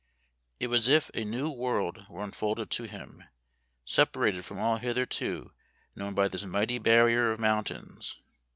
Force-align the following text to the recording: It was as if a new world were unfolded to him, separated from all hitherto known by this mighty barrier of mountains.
It 0.59 0.65
was 0.65 0.85
as 0.89 0.95
if 0.95 1.11
a 1.13 1.23
new 1.23 1.51
world 1.51 2.07
were 2.09 2.23
unfolded 2.23 2.71
to 2.71 2.85
him, 2.85 3.23
separated 3.85 4.45
from 4.45 4.57
all 4.57 4.77
hitherto 4.77 5.51
known 5.95 6.15
by 6.15 6.27
this 6.27 6.43
mighty 6.43 6.79
barrier 6.79 7.31
of 7.31 7.39
mountains. 7.39 8.17